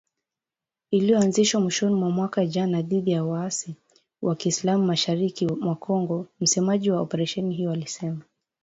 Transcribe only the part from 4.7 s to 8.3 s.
mashariki mwa Congo msemaji wa operesheni hiyo alisema